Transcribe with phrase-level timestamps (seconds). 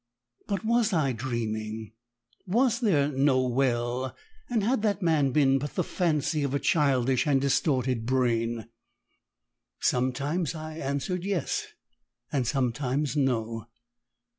[0.47, 1.91] But was I dreaming
[2.47, 4.15] was there no well,
[4.49, 8.67] and had that man been but the fancy of a childish and distorted brain?
[9.79, 11.67] Sometimes I answered "Yes,"
[12.31, 13.67] and sometimes "No."